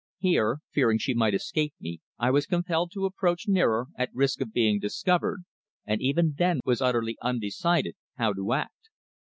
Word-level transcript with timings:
Here, 0.17 0.61
fearing 0.71 0.97
she 0.97 1.13
might 1.13 1.35
escape 1.35 1.75
me, 1.79 2.01
I 2.17 2.31
was 2.31 2.47
compelled 2.47 2.89
to 2.93 3.05
approach 3.05 3.47
nearer, 3.47 3.85
at 3.95 4.09
risk 4.15 4.41
of 4.41 4.51
being 4.51 4.79
discovered, 4.79 5.41
and 5.85 6.01
even 6.01 6.33
then 6.39 6.59
was 6.65 6.79
still 6.79 6.87
utterly 6.87 7.17
undecided 7.21 7.93
how 8.15 8.33
to 8.33 8.51
act. 8.53 8.89